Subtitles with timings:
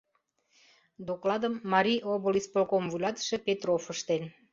[1.07, 4.23] Докладым Марий облисполком вуйлатыше Петров ыштен.